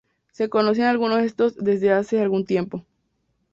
[0.31, 2.87] Se conocían algunos de estos desde hace algún tiempo.